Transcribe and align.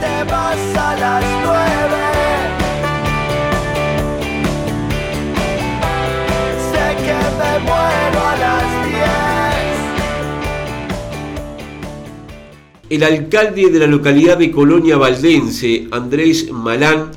te 0.00 0.24
las. 1.00 1.36
El 12.88 13.02
alcalde 13.02 13.68
de 13.68 13.80
la 13.80 13.88
localidad 13.88 14.38
de 14.38 14.52
Colonia 14.52 14.96
Valdense, 14.96 15.88
Andrés 15.90 16.52
Malán, 16.52 17.10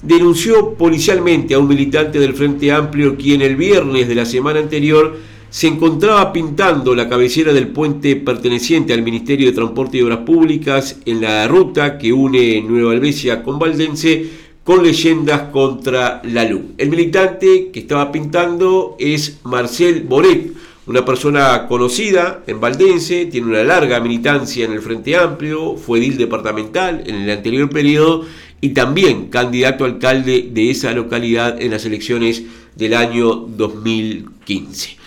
denunció 0.00 0.74
policialmente 0.74 1.54
a 1.54 1.58
un 1.58 1.66
militante 1.66 2.20
del 2.20 2.34
Frente 2.34 2.70
Amplio 2.70 3.16
quien 3.16 3.42
el 3.42 3.56
viernes 3.56 4.06
de 4.06 4.14
la 4.14 4.24
semana 4.24 4.60
anterior 4.60 5.16
se 5.50 5.66
encontraba 5.66 6.32
pintando 6.32 6.94
la 6.94 7.08
cabecera 7.08 7.52
del 7.52 7.68
puente 7.68 8.16
perteneciente 8.16 8.92
al 8.92 9.02
Ministerio 9.02 9.46
de 9.46 9.54
Transporte 9.54 9.98
y 9.98 10.02
Obras 10.02 10.18
Públicas 10.18 10.98
en 11.06 11.22
la 11.22 11.48
ruta 11.48 11.96
que 11.96 12.12
une 12.12 12.60
Nueva 12.62 12.92
Albesia 12.92 13.42
con 13.42 13.58
Valdense 13.58 14.48
con 14.62 14.82
leyendas 14.82 15.48
contra 15.50 16.20
la 16.24 16.44
luz. 16.44 16.60
El 16.76 16.90
militante 16.90 17.70
que 17.72 17.80
estaba 17.80 18.12
pintando 18.12 18.96
es 18.98 19.38
Marcel 19.44 20.02
Boret, 20.02 20.52
una 20.86 21.06
persona 21.06 21.66
conocida 21.66 22.42
en 22.46 22.60
Valdense, 22.60 23.26
tiene 23.26 23.46
una 23.46 23.64
larga 23.64 23.98
militancia 24.00 24.66
en 24.66 24.72
el 24.72 24.82
Frente 24.82 25.16
Amplio, 25.16 25.76
fue 25.76 25.98
edil 25.98 26.18
departamental 26.18 27.02
en 27.06 27.14
el 27.14 27.30
anterior 27.30 27.70
periodo 27.70 28.26
y 28.60 28.70
también 28.70 29.28
candidato 29.28 29.84
a 29.84 29.86
alcalde 29.86 30.50
de 30.52 30.70
esa 30.70 30.92
localidad 30.92 31.60
en 31.60 31.70
las 31.70 31.86
elecciones 31.86 32.42
del 32.76 32.92
año 32.92 33.34
2015. 33.34 34.97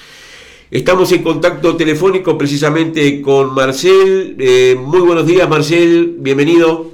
Estamos 0.72 1.12
en 1.12 1.22
contacto 1.22 1.76
telefónico 1.76 2.38
precisamente 2.38 3.22
con 3.22 3.54
Marcel. 3.54 4.38
Eh, 4.40 4.78
muy 4.80 5.02
buenos 5.02 5.28
días, 5.28 5.50
Marcel. 5.50 6.16
Bienvenido. 6.20 6.90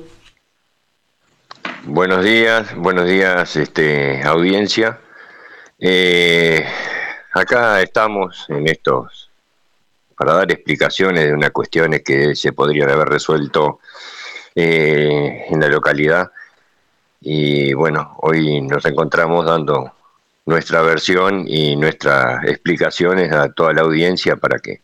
Buenos 1.83 2.25
días, 2.25 2.75
buenos 2.75 3.07
días, 3.07 3.55
este, 3.55 4.23
audiencia. 4.23 4.99
Eh, 5.77 6.65
acá 7.33 7.79
estamos 7.83 8.47
en 8.49 8.67
estos 8.67 9.29
para 10.17 10.33
dar 10.33 10.51
explicaciones 10.51 11.25
de 11.25 11.33
unas 11.33 11.51
cuestiones 11.51 12.01
que 12.01 12.35
se 12.35 12.53
podrían 12.53 12.89
haber 12.89 13.09
resuelto 13.09 13.79
eh, 14.55 15.45
en 15.51 15.59
la 15.59 15.67
localidad. 15.67 16.31
Y 17.21 17.73
bueno, 17.73 18.15
hoy 18.21 18.59
nos 18.59 18.83
encontramos 18.85 19.45
dando 19.45 19.96
nuestra 20.47 20.81
versión 20.81 21.45
y 21.45 21.75
nuestras 21.75 22.43
explicaciones 22.45 23.31
a 23.31 23.51
toda 23.51 23.73
la 23.73 23.81
audiencia 23.81 24.37
para 24.37 24.59
que 24.59 24.81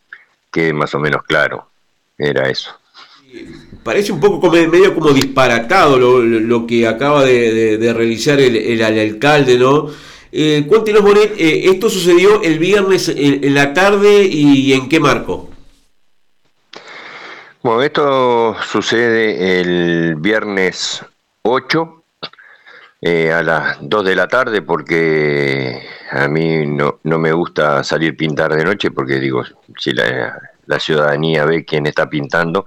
quede 0.52 0.74
más 0.74 0.94
o 0.94 1.00
menos 1.00 1.24
claro. 1.24 1.70
Era 2.18 2.48
eso. 2.50 2.72
Parece 3.82 4.12
un 4.12 4.20
poco 4.20 4.40
como, 4.40 4.54
medio 4.54 4.94
como 4.94 5.10
disparatado 5.10 5.98
lo, 5.98 6.68
que 6.68 6.88
acaba 6.88 7.24
de, 7.26 7.92
realizar 7.96 8.40
el, 8.40 8.82
alcalde, 8.84 9.58
¿no? 9.58 9.88
Eh, 10.32 10.66
cuéntenos, 10.68 11.02
Monet, 11.02 11.34
eh, 11.38 11.70
esto 11.70 11.90
sucedió 11.90 12.42
el 12.44 12.60
viernes 12.60 13.10
en, 13.10 13.54
la 13.54 13.74
tarde 13.74 14.24
y 14.24 14.74
en 14.74 14.90
qué 14.90 15.00
marco? 15.00 15.50
Bueno, 17.62 17.82
esto 17.82 18.56
sucede 18.70 19.62
el 19.62 20.16
viernes 20.16 21.04
8 21.44 22.03
eh, 23.06 23.34
a 23.34 23.44
las 23.44 23.78
2 23.82 24.06
de 24.06 24.16
la 24.16 24.30
tarde 24.30 24.62
porque 24.62 25.86
a 26.12 26.26
mí 26.30 26.66
no, 26.66 27.00
no, 27.04 27.20
me 27.20 27.34
gusta 27.34 27.84
salir 27.84 28.16
pintar 28.16 28.56
de 28.56 28.64
noche 28.64 28.92
porque 28.92 29.20
digo, 29.20 29.44
si 29.78 29.92
la, 29.92 30.40
ciudadanía 30.80 31.44
ve 31.44 31.66
quién 31.66 31.86
está 31.86 32.10
pintando, 32.10 32.66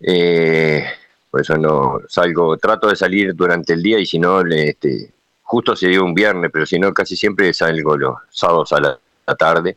eh, 0.00 0.86
por 1.30 1.40
eso 1.40 1.56
no 1.58 2.00
salgo, 2.08 2.56
trato 2.58 2.88
de 2.88 2.94
salir 2.94 3.34
durante 3.34 3.72
el 3.72 3.82
día 3.82 3.98
y 3.98 4.06
si 4.06 4.20
no, 4.20 4.40
este, 4.42 5.12
justo 5.42 5.74
se 5.74 5.88
dio 5.88 6.04
un 6.04 6.14
viernes, 6.14 6.50
pero 6.52 6.64
si 6.64 6.78
no, 6.78 6.94
casi 6.94 7.16
siempre 7.16 7.52
salgo 7.52 7.96
los 7.96 8.16
sábados 8.30 8.72
a 8.72 8.80
la, 8.80 8.98
tarde. 9.36 9.76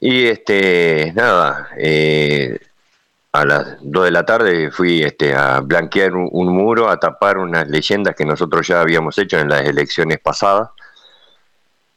Y 0.00 0.26
este, 0.26 1.12
nada, 1.16 1.70
eh, 1.76 2.58
a 3.32 3.44
las 3.44 3.76
2 3.80 4.04
de 4.04 4.10
la 4.10 4.24
tarde 4.24 4.70
fui 4.70 5.02
este, 5.02 5.34
a 5.34 5.60
blanquear 5.60 6.14
un, 6.14 6.48
muro, 6.48 6.88
a 6.90 6.98
tapar 6.98 7.38
unas 7.38 7.68
leyendas 7.68 8.16
que 8.16 8.24
nosotros 8.24 8.66
ya 8.66 8.80
habíamos 8.80 9.16
hecho 9.18 9.38
en 9.38 9.48
las 9.48 9.62
elecciones 9.62 10.18
pasadas. 10.18 10.70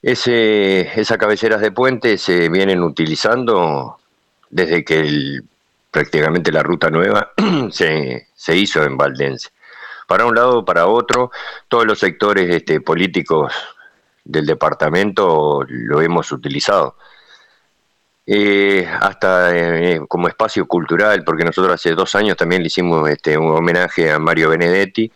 Ese, 0.01 0.81
esas 0.99 1.17
cabeceras 1.17 1.61
de 1.61 1.71
puente 1.71 2.17
se 2.17 2.49
vienen 2.49 2.83
utilizando 2.83 3.97
desde 4.49 4.83
que 4.83 5.39
prácticamente 5.89 6.51
la 6.51 6.61
ruta 6.61 6.89
nueva 6.89 7.31
se, 7.71 8.27
se, 8.35 8.55
hizo 8.55 8.83
en 8.83 8.97
Valdense. 8.97 9.49
Para 10.07 10.25
un 10.25 10.35
lado, 10.35 10.65
para 10.65 10.87
otro, 10.87 11.31
todos 11.67 11.85
los 11.85 11.99
sectores 11.99 12.53
este, 12.53 12.81
políticos 12.81 13.53
del 14.23 14.45
departamento 14.45 15.63
lo 15.67 16.01
hemos 16.01 16.31
utilizado 16.31 16.97
eh, 18.25 18.87
hasta 19.01 19.55
eh, 19.55 20.01
como 20.07 20.27
espacio 20.27 20.65
cultural, 20.65 21.23
porque 21.23 21.43
nosotros 21.43 21.73
hace 21.73 21.91
dos 21.91 22.15
años 22.15 22.37
también 22.37 22.61
le 22.61 22.67
hicimos 22.67 23.09
este, 23.09 23.37
un 23.37 23.49
homenaje 23.49 24.11
a 24.11 24.19
Mario 24.19 24.49
Benedetti, 24.49 25.11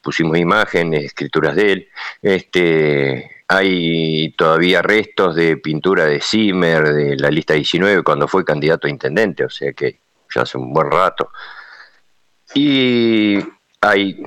pusimos 0.00 0.38
imágenes, 0.38 1.04
escrituras 1.04 1.56
de 1.56 1.72
él, 1.72 1.88
este, 2.22 3.44
hay 3.48 4.32
todavía 4.32 4.82
restos 4.82 5.34
de 5.34 5.56
pintura 5.56 6.06
de 6.06 6.20
Zimmer, 6.20 6.92
de 6.92 7.16
la 7.16 7.30
lista 7.30 7.54
19, 7.54 8.02
cuando 8.02 8.26
fue 8.28 8.44
candidato 8.44 8.86
a 8.86 8.90
intendente, 8.90 9.44
o 9.44 9.50
sea 9.50 9.72
que 9.72 10.00
ya 10.34 10.42
hace 10.42 10.58
un 10.58 10.72
buen 10.72 10.90
rato. 10.90 11.30
Y 12.54 13.38
hay 13.80 14.22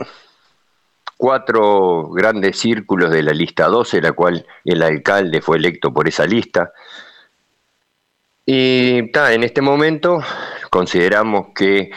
cuatro 1.17 2.09
grandes 2.09 2.57
círculos 2.59 3.11
de 3.11 3.23
la 3.23 3.33
lista 3.33 3.67
12, 3.67 4.01
la 4.01 4.11
cual 4.11 4.45
el 4.63 4.83
alcalde 4.83 5.41
fue 5.41 5.57
electo 5.57 5.93
por 5.93 6.07
esa 6.07 6.25
lista. 6.25 6.71
Y 8.45 8.97
en 8.99 9.43
este 9.43 9.61
momento 9.61 10.19
consideramos 10.69 11.47
que 11.55 11.91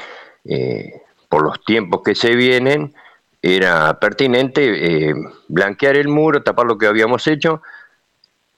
eh, 0.44 1.03
por 1.28 1.42
los 1.42 1.62
tiempos 1.64 2.00
que 2.03 2.14
se 2.14 2.34
vienen 2.34 2.94
era 3.42 3.98
pertinente 4.00 5.08
eh, 5.08 5.14
blanquear 5.48 5.97
el 5.97 6.08
muro, 6.08 6.42
tapar 6.42 6.66
lo 6.66 6.78
que 6.78 6.87
habíamos 6.87 7.26
hecho 7.26 7.62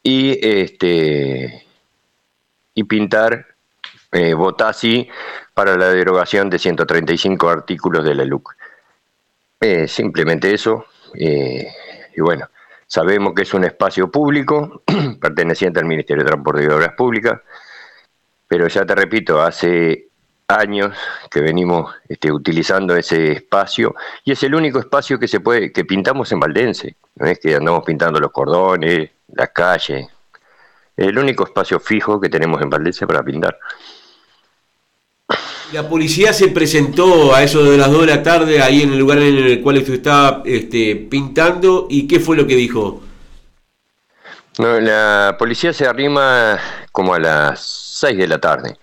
y 0.03 0.39
este 0.47 1.67
y 2.75 2.85
pintar 2.85 3.47
eh, 4.13 4.35
para 5.55 5.77
la 5.77 5.89
derogación 5.91 6.49
de 6.49 6.59
135 6.59 7.49
artículos 7.49 8.05
de 8.05 8.15
la 8.15 8.25
LUC. 8.25 8.57
Eh, 9.61 9.87
simplemente 9.89 10.55
eso. 10.55 10.87
y 11.15 12.21
bueno, 12.21 12.49
sabemos 12.87 13.35
que 13.35 13.43
es 13.43 13.53
un 13.53 13.65
espacio 13.65 14.11
público 14.11 14.83
perteneciente 15.21 15.81
al 15.81 15.87
Ministerio 15.87 16.25
de 16.25 16.31
Transporte 16.31 16.65
y 16.65 16.67
Obras 16.69 16.95
Públicas 16.95 17.41
pero 18.51 18.67
ya 18.67 18.85
te 18.85 18.97
repito, 18.97 19.41
hace 19.41 20.09
años 20.49 20.93
que 21.31 21.41
venimos 21.41 21.95
este, 22.09 22.33
utilizando 22.33 22.97
ese 22.97 23.31
espacio 23.31 23.95
y 24.25 24.33
es 24.33 24.43
el 24.43 24.57
único 24.57 24.81
espacio 24.81 25.21
que 25.21 25.29
se 25.29 25.39
puede 25.39 25.73
que 25.73 25.85
pintamos 25.85 26.33
en 26.33 26.41
Valdense, 26.41 26.97
no 27.15 27.27
es 27.29 27.39
que 27.39 27.55
andamos 27.55 27.85
pintando 27.85 28.19
los 28.19 28.33
cordones, 28.33 29.09
las 29.33 29.51
calles, 29.51 30.09
es 30.97 31.07
el 31.07 31.17
único 31.17 31.45
espacio 31.45 31.79
fijo 31.79 32.21
que 32.21 32.29
tenemos 32.29 32.61
en 32.61 32.71
Valdense 32.71 33.07
para 33.07 33.23
pintar. 33.23 33.57
La 35.73 35.89
policía 35.89 36.33
se 36.33 36.49
presentó 36.49 37.33
a 37.33 37.45
eso 37.45 37.63
de 37.63 37.79
las 37.79 37.89
2 37.89 38.01
de 38.01 38.07
la 38.09 38.23
tarde 38.25 38.61
ahí 38.61 38.83
en 38.83 38.95
el 38.95 38.99
lugar 38.99 39.19
en 39.19 39.37
el 39.37 39.61
cual 39.63 39.79
usted 39.79 39.95
estaba 39.95 40.43
este, 40.45 40.97
pintando 41.09 41.87
y 41.89 42.09
qué 42.09 42.19
fue 42.19 42.37
lo 42.37 42.49
que 42.49 42.57
dijo. 42.57 43.01
No, 44.59 44.81
la 44.81 45.37
policía 45.39 45.73
se 45.73 45.87
arrima 45.87 46.59
como 46.93 47.15
a 47.15 47.21
las 47.21 47.61
6 47.61 48.19
de 48.19 48.29
la 48.29 48.39
tarde. 48.41 48.77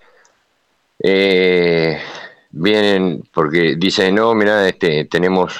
Eh, 0.98 2.00
vienen 2.50 3.22
porque 3.32 3.76
dicen, 3.76 4.14
no, 4.14 4.34
mira, 4.34 4.66
este, 4.66 5.04
tenemos 5.04 5.54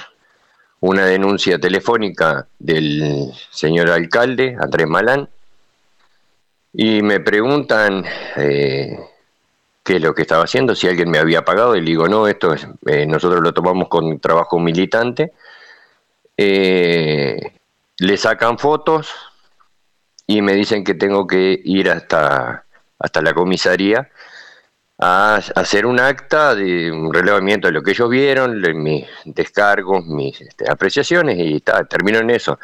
una 0.80 1.04
denuncia 1.04 1.58
telefónica 1.58 2.48
del 2.58 3.32
señor 3.50 3.90
alcalde, 3.90 4.56
Andrés 4.58 4.86
Malán, 4.86 5.28
y 6.72 7.02
me 7.02 7.20
preguntan 7.20 8.04
eh, 8.36 8.98
qué 9.84 9.96
es 9.96 10.02
lo 10.02 10.14
que 10.14 10.22
estaba 10.22 10.44
haciendo, 10.44 10.74
si 10.74 10.88
alguien 10.88 11.10
me 11.10 11.18
había 11.18 11.44
pagado, 11.44 11.76
y 11.76 11.80
le 11.80 11.86
digo, 11.86 12.08
no, 12.08 12.26
esto 12.28 12.54
es, 12.54 12.66
eh, 12.86 13.06
nosotros 13.06 13.42
lo 13.42 13.52
tomamos 13.52 13.88
con 13.88 14.18
trabajo 14.20 14.58
militante. 14.58 15.32
le 16.36 18.16
sacan 18.16 18.58
fotos 18.58 19.12
y 20.28 20.42
me 20.42 20.52
dicen 20.54 20.84
que 20.84 20.94
tengo 20.94 21.26
que 21.26 21.60
ir 21.64 21.90
hasta 21.90 22.64
hasta 22.98 23.22
la 23.22 23.34
comisaría 23.34 24.10
a 24.98 25.36
hacer 25.36 25.86
un 25.86 26.00
acta 26.00 26.54
de 26.54 26.90
un 26.90 27.12
relevamiento 27.14 27.68
de 27.68 27.72
lo 27.72 27.82
que 27.82 27.92
ellos 27.92 28.10
vieron, 28.10 28.60
mis 28.82 29.06
descargos, 29.24 30.04
mis 30.06 30.40
este, 30.40 30.68
apreciaciones 30.70 31.36
y 31.38 31.60
termino 31.88 32.18
en 32.18 32.30
eso. 32.30 32.58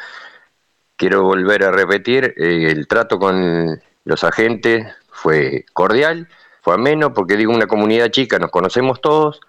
Quiero 0.97 1.23
volver 1.23 1.63
a 1.63 1.71
repetir, 1.71 2.33
eh, 2.37 2.71
el 2.71 2.87
trato 2.87 3.19
con 3.19 3.81
los 4.05 4.23
agentes 4.23 4.85
fue 5.09 5.65
cordial, 5.73 6.27
fue 6.61 6.75
ameno, 6.75 7.13
porque 7.13 7.37
digo, 7.37 7.53
una 7.53 7.67
comunidad 7.67 8.09
chica, 8.11 8.39
nos 8.39 8.51
conocemos 8.51 9.01
todos, 9.01 9.39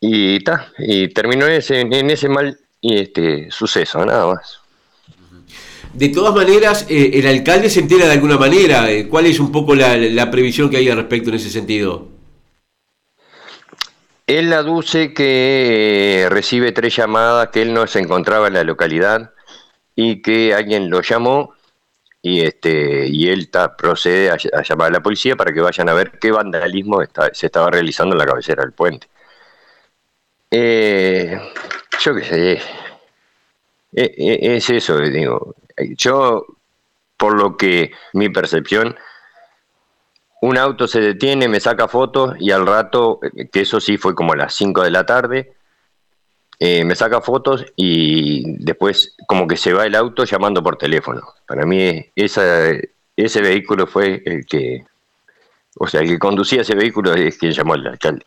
Y, 0.00 0.44
ta, 0.44 0.72
y 0.78 1.08
terminó 1.08 1.46
ese, 1.46 1.80
en 1.80 2.10
ese 2.10 2.28
mal 2.28 2.58
este, 2.82 3.50
suceso, 3.50 4.04
nada 4.04 4.26
más. 4.26 4.60
De 5.96 6.10
todas 6.10 6.34
maneras, 6.34 6.84
eh, 6.90 7.12
el 7.14 7.26
alcalde 7.26 7.70
se 7.70 7.80
entera 7.80 8.04
de 8.04 8.12
alguna 8.12 8.36
manera. 8.36 8.90
Eh, 8.90 9.08
¿Cuál 9.08 9.24
es 9.24 9.40
un 9.40 9.50
poco 9.50 9.74
la, 9.74 10.30
previsión 10.30 10.68
que 10.68 10.76
hay 10.76 10.90
al 10.90 10.98
respecto 10.98 11.30
en 11.30 11.36
ese 11.36 11.48
sentido? 11.48 12.08
Él 14.26 14.52
aduce 14.52 15.14
que 15.14 16.26
recibe 16.28 16.72
tres 16.72 16.94
llamadas, 16.96 17.48
que 17.48 17.62
él 17.62 17.72
no 17.72 17.86
se 17.86 18.00
encontraba 18.00 18.48
en 18.48 18.54
la 18.54 18.64
localidad 18.64 19.32
y 19.94 20.20
que 20.20 20.52
alguien 20.52 20.90
lo 20.90 21.00
llamó 21.00 21.54
y 22.20 22.42
este 22.42 23.06
y 23.08 23.28
él 23.28 23.48
procede 23.78 24.30
a, 24.30 24.62
llamar 24.62 24.88
a 24.88 24.90
la 24.90 25.00
policía 25.00 25.34
para 25.36 25.52
que 25.52 25.60
vayan 25.60 25.88
a 25.88 25.94
ver 25.94 26.18
qué 26.20 26.30
vandalismo 26.30 27.00
se 27.32 27.46
estaba 27.46 27.70
realizando 27.70 28.14
en 28.14 28.18
la 28.18 28.26
cabecera 28.26 28.64
del 28.64 28.72
puente. 28.72 29.06
Eh, 30.50 31.38
yo 32.00 32.14
qué 32.14 32.24
sé, 32.24 32.52
eh, 32.52 32.60
eh, 33.92 34.56
es 34.56 34.68
eso, 34.70 34.98
digo. 34.98 35.54
Yo, 35.96 36.46
por 37.16 37.34
lo 37.34 37.56
que 37.56 37.92
mi 38.12 38.28
percepción, 38.28 38.96
un 40.42 40.58
auto 40.58 40.86
se 40.86 41.00
detiene, 41.00 41.48
me 41.48 41.60
saca 41.60 41.88
fotos 41.88 42.34
y 42.38 42.50
al 42.50 42.66
rato, 42.66 43.20
que 43.52 43.60
eso 43.60 43.80
sí 43.80 43.96
fue 43.96 44.14
como 44.14 44.32
a 44.32 44.36
las 44.36 44.54
5 44.54 44.82
de 44.82 44.90
la 44.90 45.06
tarde, 45.06 45.54
eh, 46.58 46.84
me 46.84 46.94
saca 46.94 47.20
fotos 47.20 47.66
y 47.76 48.56
después 48.64 49.14
como 49.26 49.46
que 49.46 49.56
se 49.56 49.72
va 49.72 49.84
el 49.84 49.94
auto 49.94 50.24
llamando 50.24 50.62
por 50.62 50.76
teléfono. 50.76 51.22
Para 51.46 51.66
mí 51.66 52.06
esa, 52.14 52.70
ese 53.16 53.40
vehículo 53.40 53.86
fue 53.86 54.22
el 54.24 54.46
que, 54.46 54.84
o 55.78 55.86
sea, 55.86 56.00
el 56.00 56.08
que 56.08 56.18
conducía 56.18 56.62
ese 56.62 56.74
vehículo 56.74 57.14
es 57.14 57.36
quien 57.38 57.52
llamó 57.52 57.74
al 57.74 57.86
alcalde. 57.86 58.24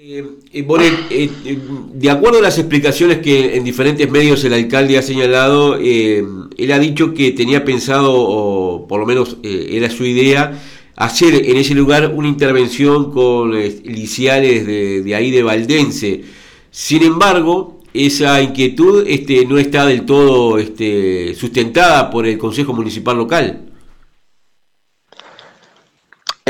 Eh, 0.00 0.24
eh, 0.52 1.58
de 1.92 2.10
acuerdo 2.10 2.38
a 2.38 2.42
las 2.42 2.56
explicaciones 2.56 3.18
que 3.18 3.56
en 3.56 3.64
diferentes 3.64 4.08
medios 4.08 4.44
el 4.44 4.52
alcalde 4.52 4.96
ha 4.96 5.02
señalado, 5.02 5.74
él 5.74 6.70
ha 6.72 6.78
dicho 6.78 7.14
que 7.14 7.32
tenía 7.32 7.64
pensado, 7.64 8.12
o 8.14 8.86
por 8.86 9.00
lo 9.00 9.06
menos 9.06 9.38
era 9.42 9.90
su 9.90 10.04
idea, 10.04 10.62
hacer 10.94 11.34
en 11.34 11.56
ese 11.56 11.74
lugar 11.74 12.12
una 12.14 12.28
intervención 12.28 13.10
con 13.10 13.50
liciales 13.50 14.64
de, 14.68 15.02
de 15.02 15.14
ahí 15.16 15.32
de 15.32 15.42
Valdense. 15.42 16.22
Sin 16.70 17.02
embargo, 17.02 17.80
esa 17.92 18.40
inquietud 18.40 19.04
este, 19.04 19.46
no 19.46 19.58
está 19.58 19.84
del 19.84 20.06
todo 20.06 20.58
este, 20.58 21.34
sustentada 21.34 22.08
por 22.08 22.24
el 22.24 22.38
Consejo 22.38 22.72
Municipal 22.72 23.16
local. 23.16 23.64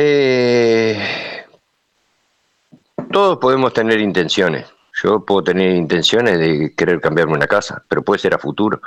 Eh, 0.01 0.38
todos 3.19 3.39
podemos 3.39 3.73
tener 3.73 3.99
intenciones. 3.99 4.67
Yo 5.03 5.25
puedo 5.25 5.43
tener 5.43 5.75
intenciones 5.75 6.39
de 6.39 6.73
querer 6.77 7.01
cambiarme 7.01 7.35
una 7.35 7.49
casa, 7.49 7.83
pero 7.89 8.03
puede 8.03 8.21
ser 8.21 8.33
a 8.33 8.39
futuro. 8.39 8.81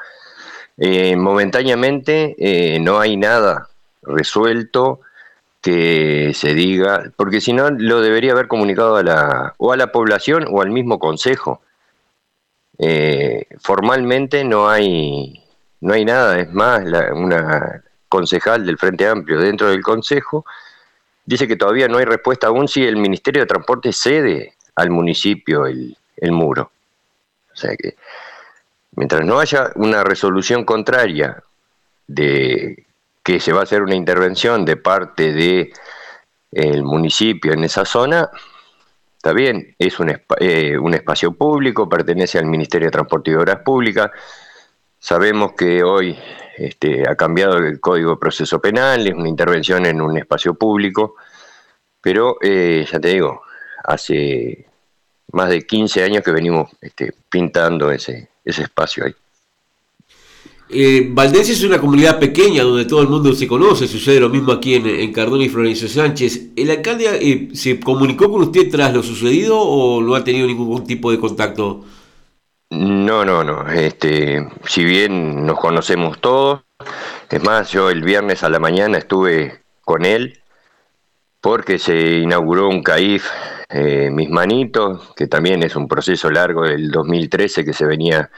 Eh, 0.77 1.17
momentáneamente 1.17 2.33
eh, 2.39 2.79
no 2.79 3.01
hay 3.01 3.17
nada 3.17 3.67
resuelto 4.01 5.01
que 5.59 6.31
se 6.33 6.53
diga, 6.53 7.11
porque 7.17 7.41
si 7.41 7.51
no 7.51 7.71
lo 7.71 7.99
debería 7.99 8.31
haber 8.31 8.47
comunicado 8.47 8.95
a 8.95 9.03
la, 9.03 9.53
o 9.57 9.73
a 9.73 9.75
la 9.75 9.91
población 9.91 10.45
o 10.49 10.61
al 10.61 10.69
mismo 10.69 10.97
consejo. 10.97 11.61
Eh, 12.79 13.47
formalmente 13.59 14.45
no 14.45 14.69
hay, 14.69 15.43
no 15.81 15.93
hay 15.93 16.05
nada, 16.05 16.39
es 16.39 16.49
más, 16.53 16.85
una 17.13 17.83
concejal 18.07 18.65
del 18.65 18.77
Frente 18.77 19.09
Amplio 19.09 19.41
dentro 19.41 19.67
del 19.67 19.81
consejo 19.81 20.45
dice 21.31 21.47
que 21.47 21.55
todavía 21.55 21.87
no 21.87 21.97
hay 21.97 22.05
respuesta 22.05 22.47
aún 22.47 22.67
si 22.67 22.83
el 22.83 22.97
Ministerio 22.97 23.41
de 23.41 23.47
Transporte 23.47 23.93
cede 23.93 24.55
al 24.75 24.89
municipio 24.89 25.65
el, 25.65 25.95
el 26.17 26.31
muro. 26.33 26.71
O 27.53 27.55
sea 27.55 27.75
que 27.75 27.95
mientras 28.95 29.25
no 29.25 29.39
haya 29.39 29.71
una 29.75 30.03
resolución 30.03 30.65
contraria 30.65 31.41
de 32.07 32.85
que 33.23 33.39
se 33.39 33.53
va 33.53 33.61
a 33.61 33.63
hacer 33.63 33.81
una 33.81 33.95
intervención 33.95 34.65
de 34.65 34.75
parte 34.75 35.31
de 35.31 35.71
el 36.51 36.83
municipio 36.83 37.53
en 37.53 37.63
esa 37.63 37.85
zona, 37.85 38.29
está 39.15 39.31
bien, 39.31 39.73
es 39.79 39.99
un, 39.99 40.09
eh, 40.39 40.77
un 40.77 40.93
espacio 40.93 41.31
público, 41.31 41.87
pertenece 41.87 42.39
al 42.39 42.45
Ministerio 42.45 42.87
de 42.87 42.91
Transporte 42.91 43.31
y 43.31 43.35
Obras 43.35 43.61
Públicas, 43.63 44.11
sabemos 45.01 45.53
que 45.53 45.83
hoy 45.83 46.15
este, 46.57 47.09
ha 47.09 47.15
cambiado 47.15 47.57
el 47.57 47.79
Código 47.79 48.11
de 48.11 48.17
Proceso 48.17 48.61
Penal, 48.61 49.05
es 49.07 49.15
una 49.15 49.27
intervención 49.27 49.85
en 49.85 49.99
un 49.99 50.15
espacio 50.17 50.53
público, 50.53 51.15
pero 51.99 52.37
eh, 52.41 52.85
ya 52.89 52.99
te 52.99 53.09
digo, 53.09 53.41
hace 53.83 54.67
más 55.33 55.49
de 55.49 55.65
15 55.65 56.03
años 56.03 56.23
que 56.23 56.31
venimos 56.31 56.69
este, 56.79 57.13
pintando 57.29 57.91
ese, 57.91 58.29
ese 58.45 58.63
espacio 58.63 59.05
ahí. 59.05 59.15
Eh, 60.73 61.09
Valdense 61.09 61.51
es 61.51 61.63
una 61.63 61.81
comunidad 61.81 62.17
pequeña 62.17 62.63
donde 62.63 62.85
todo 62.85 63.01
el 63.01 63.09
mundo 63.09 63.33
se 63.33 63.47
conoce, 63.47 63.87
sucede 63.87 64.21
lo 64.21 64.29
mismo 64.29 64.53
aquí 64.53 64.75
en, 64.75 64.85
en 64.85 65.11
Cardona 65.11 65.43
y 65.43 65.49
Florencio 65.49 65.89
Sánchez. 65.89 66.51
¿El 66.55 66.69
alcalde 66.69 67.09
eh, 67.19 67.49
se 67.53 67.79
comunicó 67.79 68.31
con 68.31 68.43
usted 68.43 68.69
tras 68.69 68.93
lo 68.93 69.03
sucedido 69.03 69.59
o 69.59 70.01
no 70.01 70.15
ha 70.15 70.23
tenido 70.23 70.47
ningún 70.47 70.85
tipo 70.85 71.11
de 71.11 71.19
contacto? 71.19 71.83
No, 72.71 73.25
no, 73.25 73.43
no. 73.43 73.69
Este, 73.69 74.47
si 74.65 74.85
bien 74.85 75.45
nos 75.45 75.59
conocemos 75.59 76.19
todos, 76.21 76.61
es 77.29 77.43
más, 77.43 77.69
yo 77.71 77.89
el 77.89 78.01
viernes 78.01 78.43
a 78.43 78.49
la 78.49 78.59
mañana 78.59 78.97
estuve 78.97 79.61
con 79.81 80.05
él 80.05 80.41
porque 81.41 81.79
se 81.79 82.19
inauguró 82.19 82.69
un 82.69 82.83
CAIF 82.83 83.29
eh, 83.69 84.09
Mis 84.11 84.29
Manitos, 84.29 85.13
que 85.15 85.27
también 85.27 85.63
es 85.63 85.75
un 85.75 85.87
proceso 85.87 86.29
largo 86.31 86.63
del 86.63 86.91
2013 86.91 87.65
que 87.65 87.73
se 87.73 87.85
venía 87.85 88.31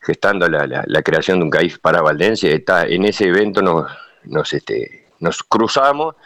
gestando 0.00 0.48
la, 0.48 0.66
la, 0.66 1.02
creación 1.02 1.38
de 1.38 1.44
un 1.44 1.50
CAIF 1.50 1.78
para 1.78 2.02
Valdencia. 2.02 2.50
Está, 2.50 2.86
en 2.86 3.04
ese 3.04 3.26
evento 3.28 3.62
nos, 3.62 3.86
nos, 4.24 4.52
este, 4.54 5.06
nos 5.20 5.42
cruzamos, 5.44 6.16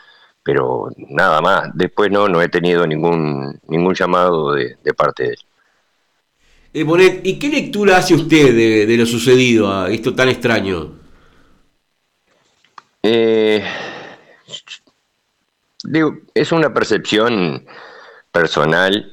pero 0.42 0.88
nada 0.96 1.40
más. 1.42 1.70
Después 1.74 2.10
no, 2.10 2.28
no 2.28 2.40
he 2.40 2.48
tenido 2.48 2.86
ningún, 2.86 3.60
ningún 3.68 3.94
llamado 3.94 4.54
de, 4.54 4.76
parte 4.96 5.24
de 5.24 5.28
él. 5.30 5.38
Eh, 6.74 6.84
Bonet, 6.84 7.20
¿y 7.26 7.38
qué 7.38 7.48
lectura 7.48 7.98
hace 7.98 8.14
usted 8.14 8.86
de, 8.86 8.96
lo 8.96 9.04
sucedido, 9.04 9.70
a 9.70 9.90
esto 9.90 10.14
tan 10.14 10.28
extraño? 10.30 10.98
Eh, 13.02 13.62
digo, 15.84 16.16
es 16.34 16.50
una 16.52 16.72
percepción 16.72 17.66
personal. 18.30 19.12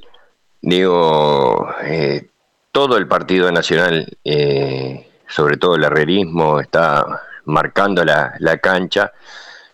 Digo, 0.61 1.67
eh, 1.83 2.29
todo 2.71 2.97
el 2.97 3.07
Partido 3.07 3.51
Nacional, 3.51 4.07
sobre 5.27 5.57
todo 5.57 5.75
el 5.75 5.83
herrerismo, 5.83 6.61
está 6.61 7.05
marcando 7.45 8.05
la, 8.05 8.57
cancha 8.61 9.11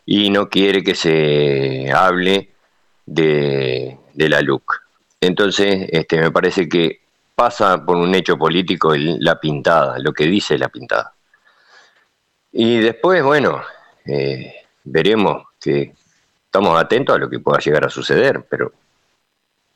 y 0.06 0.30
no 0.32 0.50
quiere 0.50 0.84
que 0.84 0.96
se 0.96 1.92
hable 1.92 2.52
de, 3.06 3.98
la 4.16 4.42
LUC. 4.42 4.82
Entonces, 5.22 5.88
este, 5.92 6.20
me 6.20 6.32
parece 6.32 6.68
que 6.68 7.05
pasa 7.36 7.84
por 7.86 7.98
un 7.98 8.16
hecho 8.16 8.38
político 8.38 8.94
la 8.96 9.40
pintada, 9.40 10.00
lo 10.00 10.14
que 10.14 10.26
dice 10.26 10.58
la 10.58 10.70
pintada. 10.70 11.14
Y 12.52 12.80
después, 12.80 13.22
bueno, 13.22 13.62
eh, 14.06 14.54
veremos 14.86 15.44
que 15.60 15.94
estamos 16.46 16.80
atentos 16.80 17.16
a 17.16 17.20
lo 17.20 17.30
que 17.30 17.40
pueda 17.40 17.60
llegar 17.60 17.86
a 17.86 17.90
suceder, 17.90 18.46
pero 18.50 18.72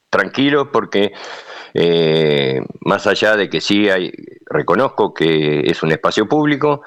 tranquilos 0.09 0.69
porque 0.71 1.11
eh, 1.73 2.61
más 2.81 3.05
allá 3.05 3.35
de 3.35 3.49
que 3.49 3.59
sí 3.59 3.89
hay, 3.89 4.11
reconozco 4.45 5.13
que 5.13 5.61
es 5.61 5.83
un 5.83 5.91
espacio 5.91 6.27
público, 6.27 6.81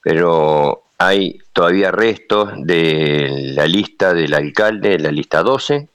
pero 0.00 0.84
hay 0.96 1.38
todavía 1.52 1.90
restos 1.90 2.50
de 2.58 3.52
la 3.54 3.66
lista 3.66 4.14
del 4.14 4.32
alcalde, 4.32 4.98
la 5.00 5.10
lista 5.10 5.42
12, 5.42 5.88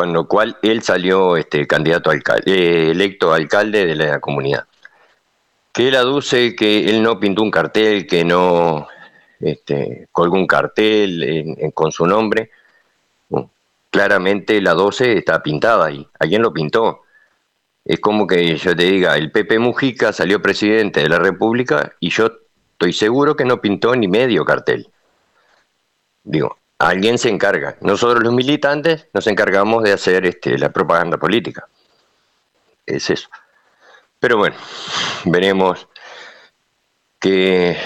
con 0.00 0.14
lo 0.14 0.26
cual 0.26 0.56
él 0.62 0.82
salió 0.82 1.36
este 1.36 1.66
candidato 1.66 2.08
alcalde, 2.08 2.50
eh, 2.50 2.90
electo 2.92 3.34
alcalde 3.34 3.84
de 3.84 3.94
la 3.94 4.18
comunidad. 4.18 4.64
Que 5.74 5.88
él 5.88 5.94
aduce 5.94 6.56
que 6.56 6.88
él 6.88 7.02
no 7.02 7.20
pintó 7.20 7.42
un 7.42 7.50
cartel, 7.50 8.06
que 8.06 8.24
no 8.24 8.88
este, 9.40 10.08
colgó 10.10 10.36
un 10.36 10.46
cartel 10.46 11.54
con 11.74 11.92
su 11.92 12.06
nombre. 12.06 12.50
claramente 13.90 14.62
la 14.62 14.72
12 14.72 15.18
está 15.18 15.42
pintada 15.42 15.84
ahí. 15.84 16.08
¿Alguien 16.18 16.40
lo 16.40 16.54
pintó? 16.54 17.02
Es 17.84 18.00
como 18.00 18.26
que 18.26 18.56
yo 18.56 18.74
te 18.74 18.84
diga, 18.84 19.18
el 19.18 19.30
Pepe 19.30 19.58
Mujica 19.58 20.14
salió 20.14 20.40
presidente 20.40 21.00
de 21.02 21.10
la 21.10 21.18
República 21.18 21.92
y 22.00 22.08
yo 22.08 22.30
estoy 22.72 22.94
seguro 22.94 23.36
que 23.36 23.44
no 23.44 23.60
pintó 23.60 23.94
ni 23.94 24.08
medio 24.08 24.46
cartel. 24.46 24.88
Digo, 26.24 26.56
alguien 26.80 27.18
se 27.18 27.28
encarga. 27.28 27.76
Nosotros 27.82 28.24
los 28.24 28.32
militantes 28.32 29.06
nos 29.12 29.26
encargamos 29.26 29.84
de 29.84 29.92
hacer 29.92 30.24
este, 30.24 30.58
la 30.58 30.70
propaganda 30.70 31.18
política. 31.18 31.68
Es 32.86 33.10
eso. 33.10 33.28
Pero 34.18 34.38
bueno, 34.38 34.56
veremos 35.26 35.86
qué, 37.18 37.76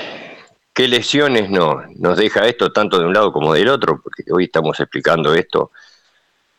qué 0.73 0.87
lecciones 0.87 1.51
no, 1.51 1.83
nos 1.97 2.17
deja 2.17 2.47
esto 2.47 2.73
tanto 2.73 2.99
de 2.99 3.07
un 3.07 3.13
lado 3.13 3.33
como 3.33 3.53
del 3.53 3.69
otro, 3.69 4.01
porque 4.01 4.23
hoy 4.31 4.45
estamos 4.45 4.79
explicando 4.79 5.35
esto 5.35 5.73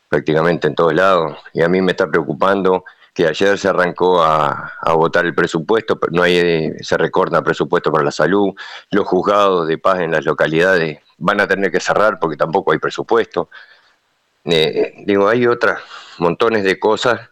prácticamente 0.08 0.68
en 0.68 0.74
todos 0.74 0.92
lados. 0.92 1.38
Y 1.54 1.62
a 1.62 1.68
mí 1.68 1.80
me 1.80 1.92
está 1.92 2.06
preocupando 2.06 2.84
que 3.14 3.26
ayer 3.26 3.56
se 3.58 3.68
arrancó 3.68 4.22
a, 4.22 4.74
votar 4.94 5.24
el 5.24 5.34
presupuesto, 5.34 5.98
no 6.12 6.22
hay, 6.22 6.72
se 6.80 6.98
recorta 6.98 7.42
presupuesto 7.42 7.90
para 7.90 8.04
la 8.04 8.10
salud, 8.10 8.52
los 8.90 9.06
juzgados 9.06 9.66
de 9.66 9.78
paz 9.78 10.00
en 10.00 10.10
las 10.10 10.26
localidades 10.26 10.98
van 11.18 11.40
a 11.40 11.46
tener 11.46 11.70
que 11.70 11.80
cerrar 11.80 12.18
porque 12.18 12.36
tampoco 12.36 12.72
hay 12.72 12.78
presupuesto. 12.78 13.50
Eh, 14.44 14.94
digo, 15.04 15.28
hay 15.28 15.46
otras 15.46 15.80
montones 16.18 16.64
de 16.64 16.78
cosas 16.78 17.30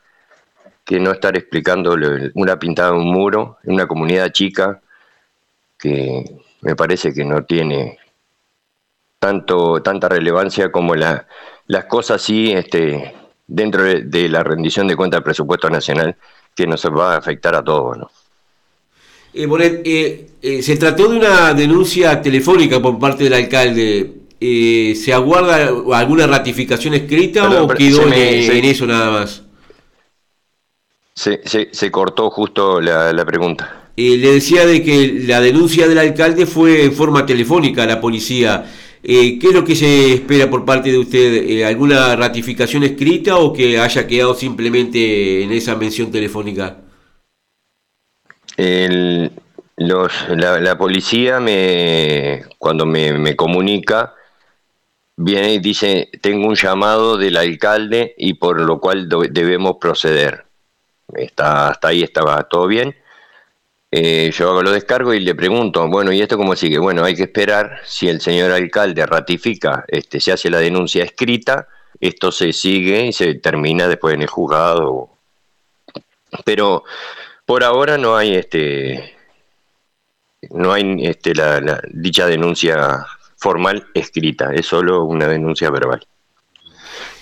que 0.84 1.00
no 1.00 1.12
estar 1.12 1.36
explicando 1.36 1.96
una 2.34 2.58
pintada 2.58 2.90
de 2.90 2.98
un 2.98 3.10
muro 3.10 3.58
en 3.64 3.74
una 3.74 3.86
comunidad 3.86 4.30
chica 4.32 4.82
que 5.78 6.24
me 6.60 6.76
parece 6.76 7.12
que 7.14 7.24
no 7.24 7.44
tiene 7.44 7.98
tanto 9.18 9.82
tanta 9.82 10.08
relevancia 10.08 10.70
como 10.70 10.94
la, 10.94 11.26
las 11.66 11.86
cosas 11.86 12.20
sí 12.20 12.52
este, 12.52 13.14
dentro 13.46 13.82
de, 13.82 14.28
la 14.28 14.42
rendición 14.42 14.86
de 14.86 14.96
cuenta 14.96 15.16
del 15.16 15.24
presupuesto 15.24 15.70
nacional 15.70 16.16
que 16.54 16.66
nos 16.66 16.84
va 16.86 17.14
a 17.14 17.18
afectar 17.18 17.54
a 17.54 17.64
todos. 17.64 17.96
¿no? 17.98 18.10
Eh, 19.34 19.82
eh, 19.84 20.26
eh, 20.42 20.62
se 20.62 20.76
trató 20.76 21.08
de 21.08 21.16
una 21.16 21.54
denuncia 21.54 22.22
telefónica 22.22 22.80
por 22.80 22.98
parte 22.98 23.24
del 23.24 23.34
alcalde. 23.34 24.12
Eh, 24.40 24.94
¿Se 24.94 25.12
aguarda 25.12 25.72
alguna 25.92 26.26
ratificación 26.26 26.94
escrita 26.94 27.62
o 27.62 27.68
quedó 27.68 28.06
en, 28.12 28.64
eso 28.64 28.86
nada 28.86 29.10
más? 29.10 29.42
Se, 31.14 31.40
se, 31.44 31.90
cortó 31.90 32.30
justo 32.30 32.80
la, 32.80 33.24
pregunta. 33.24 33.88
le 33.96 34.32
decía 34.32 34.66
de 34.66 34.82
que 34.82 35.24
la 35.26 35.40
denuncia 35.40 35.88
del 35.88 35.98
alcalde 35.98 36.46
fue 36.46 36.84
en 36.84 36.92
forma 36.92 37.24
telefónica 37.26 37.84
a 37.84 37.86
la 37.86 38.00
policía. 38.00 38.70
¿Qué 39.02 39.38
es 39.40 39.52
lo 39.52 39.64
que 39.64 39.76
se 39.76 40.14
espera 40.14 40.50
por 40.50 40.64
parte 40.64 40.90
de 40.90 40.98
usted? 40.98 41.62
¿Alguna 41.64 42.14
ratificación 42.16 42.84
escrita 42.84 43.36
o 43.38 43.52
que 43.52 43.78
haya 43.78 44.06
quedado 44.06 44.34
simplemente 44.34 45.42
en 45.42 45.52
esa 45.52 45.74
mención 45.76 46.10
telefónica? 46.10 46.83
Los, 48.56 50.28
la, 50.28 50.78
policía 50.78 51.40
me, 51.40 52.44
cuando 52.58 52.86
me, 52.86 53.12
me 53.12 53.36
comunica, 53.36 54.14
viene 55.16 55.54
y 55.54 55.58
dice, 55.58 56.10
tengo 56.20 56.46
un 56.46 56.54
llamado 56.54 57.16
del 57.16 57.36
alcalde 57.36 58.14
y 58.16 58.34
por 58.34 58.60
lo 58.60 58.80
cual 58.80 59.08
debemos 59.08 59.76
proceder. 59.80 60.44
Está, 61.14 61.68
hasta 61.68 61.88
ahí 61.88 62.02
estaba 62.02 62.42
todo 62.44 62.66
bien. 62.66 62.96
Eh, 63.90 64.32
yo 64.32 64.50
hago 64.50 64.62
lo 64.62 64.72
descargo 64.72 65.14
y 65.14 65.20
le 65.20 65.36
pregunto, 65.36 65.86
bueno, 65.88 66.12
¿y 66.12 66.20
esto 66.20 66.36
cómo 66.36 66.56
sigue? 66.56 66.78
Bueno, 66.78 67.04
hay 67.04 67.14
que 67.14 67.22
esperar 67.24 67.80
si 67.84 68.08
el 68.08 68.20
señor 68.20 68.50
alcalde 68.50 69.06
ratifica, 69.06 69.84
este, 69.86 70.18
se 70.18 70.32
hace 70.32 70.50
la 70.50 70.58
denuncia 70.58 71.04
escrita, 71.04 71.68
esto 72.00 72.32
se 72.32 72.52
sigue 72.52 73.06
y 73.06 73.12
se 73.12 73.34
termina 73.34 73.86
después 73.86 74.14
en 74.14 74.22
el 74.22 74.28
juzgado. 74.28 75.10
Pero 76.44 76.82
por 77.46 77.64
ahora 77.64 77.98
no 77.98 78.16
hay 78.16 78.34
este 78.36 79.14
no 80.50 80.72
hay 80.72 81.06
este, 81.06 81.34
la 81.34 81.80
dicha 81.92 82.26
denuncia 82.26 83.06
formal 83.36 83.86
escrita, 83.94 84.52
es 84.54 84.66
solo 84.66 85.04
una 85.04 85.28
denuncia 85.28 85.70
verbal. 85.70 86.06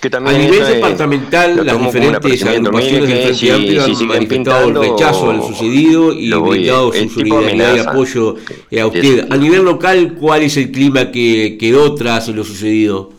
Que 0.01 0.11
también 0.11 0.37
a 0.37 0.39
nivel 0.39 0.67
departamental, 0.67 1.65
las 1.65 1.79
diferentes 1.79 2.45
agrupaciones 2.45 3.09
del 3.09 3.35
Frente 3.37 3.53
Amplio 3.53 3.85
han 3.85 4.07
manifestado 4.07 4.69
el 4.69 4.75
rechazo 4.75 5.31
al 5.31 5.43
sucedido 5.43 6.13
y 6.13 6.33
brindado 6.33 6.93
su 6.93 7.09
solidaridad 7.09 7.77
y 7.77 7.79
apoyo 7.79 8.37
eh, 8.71 8.81
a 8.81 8.87
usted. 8.87 9.33
A 9.33 9.37
nivel 9.37 9.63
local, 9.63 10.15
¿cuál 10.19 10.43
es 10.43 10.57
el 10.57 10.73
clima 10.73 11.13
que 11.13 11.57
quedó 11.59 11.95
tras 11.95 12.29
lo 12.29 12.43
sucedido? 12.43 13.13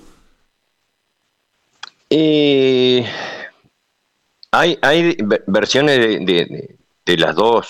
Eh, 2.10 3.05
hay, 4.51 4.77
hay 4.81 5.17
versiones 5.48 5.98
de, 5.98 6.19
de, 6.19 6.75
las 7.05 7.36
dos. 7.36 7.69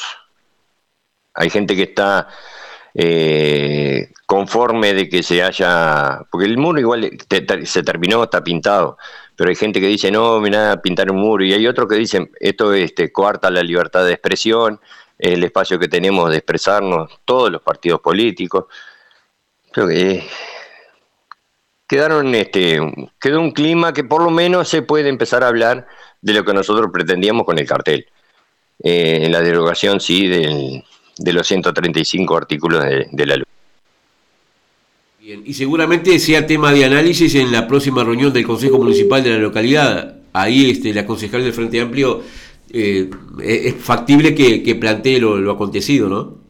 Hay 1.33 1.49
gente 1.49 1.75
que 1.75 1.83
está 1.83 2.27
eh, 2.93 4.11
conforme 4.25 4.93
de 4.93 5.09
que 5.09 5.23
se 5.23 5.43
haya, 5.43 6.21
porque 6.31 6.45
el 6.45 6.57
muro 6.57 6.79
igual 6.79 7.09
se 7.65 7.83
terminó, 7.83 8.23
está 8.23 8.43
pintado, 8.43 8.97
pero 9.35 9.49
hay 9.49 9.55
gente 9.55 9.79
que 9.79 9.87
dice, 9.87 10.11
no, 10.11 10.39
mira, 10.39 10.81
pintar 10.81 11.11
un 11.11 11.17
muro, 11.17 11.43
y 11.43 11.53
hay 11.53 11.67
otros 11.67 11.87
que 11.87 11.95
dicen, 11.95 12.31
esto 12.39 12.73
este, 12.73 13.11
coarta 13.11 13.49
la 13.49 13.63
libertad 13.63 14.05
de 14.05 14.13
expresión, 14.13 14.79
el 15.17 15.43
espacio 15.43 15.79
que 15.79 15.87
tenemos 15.87 16.29
de 16.29 16.37
expresarnos, 16.37 17.19
todos 17.25 17.51
los 17.51 17.61
partidos 17.61 18.01
políticos. 18.01 18.65
Creo 19.71 19.87
que 19.87 20.27
quedaron, 21.87 22.33
este, 22.35 22.79
quedó 23.19 23.39
un 23.41 23.51
clima 23.51 23.93
que 23.93 24.03
por 24.03 24.21
lo 24.23 24.29
menos 24.29 24.69
se 24.69 24.81
puede 24.81 25.09
empezar 25.09 25.43
a 25.43 25.47
hablar 25.47 25.87
de 26.21 26.33
lo 26.33 26.43
que 26.43 26.53
nosotros 26.53 26.89
pretendíamos 26.91 27.45
con 27.45 27.57
el 27.57 27.67
cartel. 27.67 28.07
Eh, 28.81 29.19
en 29.23 29.31
la 29.31 29.41
derogación, 29.41 29.99
sí, 29.99 30.27
del, 30.27 30.83
de 31.17 31.33
los 31.33 31.47
135 31.47 32.37
artículos 32.37 32.83
de, 32.83 33.25
la 33.25 33.35
ley. 33.35 33.45
Bien, 35.19 35.43
y 35.45 35.53
seguramente 35.53 36.19
sea 36.19 36.45
tema 36.45 36.73
de 36.73 36.85
análisis 36.85 37.35
en 37.35 37.51
la 37.51 37.67
próxima 37.67 38.03
reunión 38.03 38.33
del 38.33 38.45
Consejo 38.45 38.77
Municipal 38.77 39.23
de 39.23 39.29
la 39.31 39.37
localidad. 39.37 40.17
Ahí 40.33 40.69
este, 40.69 40.93
la 40.93 41.05
concejal 41.05 41.43
del 41.43 41.53
Frente 41.53 41.79
Amplio 41.79 42.23
eh, 42.71 43.09
es 43.41 43.75
factible 43.75 44.33
que, 44.33 44.75
plantee 44.75 45.19
lo, 45.19 45.51
acontecido, 45.51 46.09
¿no? 46.09 46.43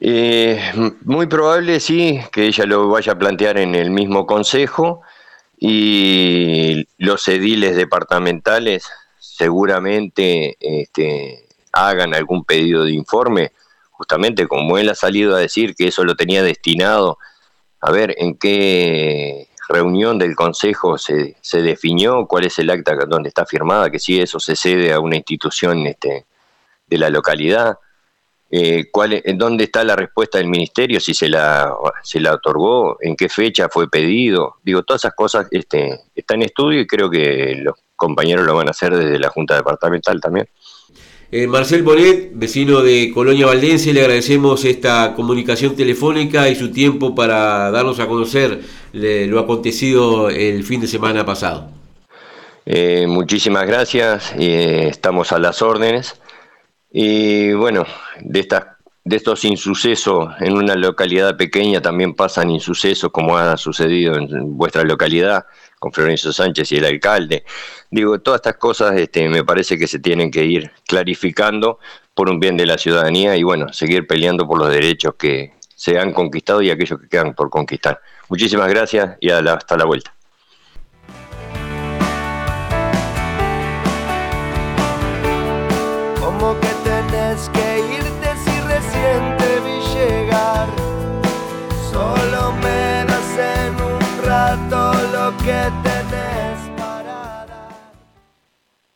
Eh, 0.00 0.60
muy 1.04 1.26
probable, 1.26 1.78
sí, 1.78 2.18
que 2.32 2.46
ella 2.46 2.66
lo 2.66 2.88
vaya 2.88 3.12
a 3.12 3.18
plantear 3.18 3.58
en 3.58 3.74
el 3.74 3.90
mismo 3.90 4.26
consejo 4.26 5.02
y 5.58 6.86
los 6.98 7.28
ediles 7.28 7.76
departamentales 7.76 8.90
seguramente 9.36 10.56
este, 10.60 11.48
hagan 11.72 12.14
algún 12.14 12.44
pedido 12.44 12.84
de 12.84 12.92
informe, 12.92 13.50
justamente 13.90 14.46
como 14.46 14.78
él 14.78 14.88
ha 14.90 14.94
salido 14.94 15.34
a 15.34 15.40
decir 15.40 15.74
que 15.74 15.88
eso 15.88 16.04
lo 16.04 16.14
tenía 16.14 16.44
destinado, 16.44 17.18
a 17.80 17.90
ver 17.90 18.14
en 18.18 18.36
qué 18.36 19.48
reunión 19.68 20.18
del 20.18 20.36
Consejo 20.36 20.98
se, 20.98 21.36
se 21.40 21.62
definió, 21.62 22.26
cuál 22.26 22.44
es 22.44 22.60
el 22.60 22.70
acta 22.70 22.94
donde 23.08 23.28
está 23.28 23.44
firmada, 23.44 23.90
que 23.90 23.98
si 23.98 24.20
eso 24.20 24.38
se 24.38 24.54
cede 24.54 24.92
a 24.92 25.00
una 25.00 25.16
institución 25.16 25.84
este, 25.86 26.26
de 26.86 26.98
la 26.98 27.10
localidad, 27.10 27.78
eh, 28.50 28.84
cuál, 28.92 29.20
dónde 29.34 29.64
está 29.64 29.82
la 29.82 29.96
respuesta 29.96 30.38
del 30.38 30.46
ministerio, 30.46 31.00
si 31.00 31.12
se 31.12 31.28
la, 31.28 31.74
se 32.04 32.20
la 32.20 32.34
otorgó, 32.34 32.98
en 33.00 33.16
qué 33.16 33.28
fecha 33.28 33.68
fue 33.68 33.90
pedido. 33.90 34.58
Digo, 34.62 34.84
todas 34.84 35.02
esas 35.02 35.14
cosas 35.14 35.48
este, 35.50 36.02
están 36.14 36.36
en 36.36 36.46
estudio 36.46 36.80
y 36.80 36.86
creo 36.86 37.10
que 37.10 37.56
los 37.56 37.74
compañeros 37.96 38.46
lo 38.46 38.54
van 38.54 38.68
a 38.68 38.72
hacer 38.72 38.96
desde 38.96 39.18
la 39.18 39.30
Junta 39.30 39.56
Departamental 39.56 40.20
también. 40.20 40.48
Eh, 41.30 41.46
Marcel 41.46 41.82
Bonet, 41.82 42.30
vecino 42.34 42.80
de 42.80 43.10
Colonia 43.12 43.46
Valdense, 43.46 43.92
le 43.92 44.02
agradecemos 44.02 44.64
esta 44.64 45.14
comunicación 45.16 45.74
telefónica 45.74 46.48
y 46.48 46.54
su 46.54 46.70
tiempo 46.70 47.14
para 47.14 47.70
darnos 47.72 47.98
a 47.98 48.06
conocer 48.06 48.60
lo 48.92 49.40
acontecido 49.40 50.30
el 50.30 50.62
fin 50.62 50.80
de 50.80 50.86
semana 50.86 51.26
pasado. 51.26 51.70
Eh, 52.66 53.06
muchísimas 53.06 53.66
gracias, 53.66 54.32
eh, 54.38 54.86
estamos 54.88 55.32
a 55.32 55.38
las 55.38 55.60
órdenes. 55.60 56.20
Y 56.90 57.52
bueno, 57.52 57.84
de, 58.20 58.40
estas, 58.40 58.73
de 59.04 59.16
estos 59.16 59.44
insucesos 59.44 60.30
en 60.40 60.56
una 60.56 60.74
localidad 60.74 61.36
pequeña 61.36 61.82
también 61.82 62.14
pasan 62.14 62.50
insucesos 62.50 63.10
como 63.12 63.36
ha 63.36 63.56
sucedido 63.58 64.16
en 64.16 64.56
vuestra 64.56 64.82
localidad 64.82 65.44
con 65.78 65.92
Florencio 65.92 66.32
Sánchez 66.32 66.72
y 66.72 66.76
el 66.76 66.86
alcalde. 66.86 67.44
Digo, 67.90 68.18
todas 68.20 68.38
estas 68.38 68.56
cosas 68.56 68.96
este, 68.96 69.28
me 69.28 69.44
parece 69.44 69.76
que 69.76 69.86
se 69.86 69.98
tienen 69.98 70.30
que 70.30 70.44
ir 70.44 70.70
clarificando 70.86 71.78
por 72.14 72.30
un 72.30 72.40
bien 72.40 72.56
de 72.56 72.64
la 72.64 72.78
ciudadanía 72.78 73.36
y 73.36 73.42
bueno, 73.42 73.70
seguir 73.72 74.06
peleando 74.06 74.46
por 74.46 74.58
los 74.58 74.70
derechos 74.70 75.14
que 75.18 75.52
se 75.76 75.98
han 75.98 76.12
conquistado 76.14 76.62
y 76.62 76.70
aquellos 76.70 76.98
que 76.98 77.08
quedan 77.08 77.34
por 77.34 77.50
conquistar. 77.50 78.00
Muchísimas 78.30 78.68
gracias 78.68 79.18
y 79.20 79.28
hasta 79.28 79.76
la 79.76 79.84
vuelta. 79.84 80.14